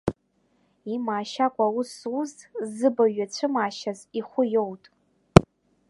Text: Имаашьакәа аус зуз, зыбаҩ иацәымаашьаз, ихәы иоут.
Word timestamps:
Имаашьакәа 0.93 1.63
аус 1.69 1.89
зуз, 1.99 2.31
зыбаҩ 2.75 3.13
иацәымаашьаз, 3.17 3.99
ихәы 4.19 4.43
иоут. 4.53 4.83